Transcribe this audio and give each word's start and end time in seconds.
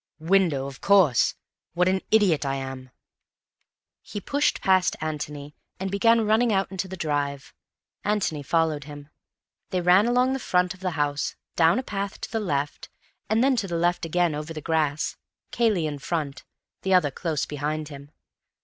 "Window—of 0.17 0.81
course! 0.81 1.35
What 1.75 1.87
an 1.87 2.01
idiot 2.09 2.43
I 2.43 2.55
am." 2.55 2.89
He 4.01 4.19
pushed 4.19 4.59
past 4.59 4.95
Antony, 4.99 5.53
and 5.79 5.91
began 5.91 6.25
running 6.25 6.51
out 6.51 6.71
into 6.71 6.87
the 6.87 6.97
drive. 6.97 7.53
Antony 8.03 8.41
followed 8.41 8.85
him. 8.85 9.09
They 9.69 9.79
ran 9.79 10.07
along 10.07 10.33
the 10.33 10.39
front 10.39 10.73
of 10.73 10.79
the 10.79 10.89
house, 10.97 11.35
down 11.55 11.77
a 11.77 11.83
path 11.83 12.19
to 12.21 12.31
the 12.31 12.39
left, 12.39 12.89
and 13.29 13.43
then 13.43 13.55
to 13.57 13.67
the 13.67 13.77
left 13.77 14.03
again 14.03 14.33
over 14.33 14.53
the 14.55 14.59
grass, 14.59 15.17
Cayley 15.51 15.85
in 15.85 15.99
front, 15.99 16.45
the 16.81 16.95
other 16.95 17.11
close 17.11 17.45
behind 17.45 17.89
him. 17.89 18.09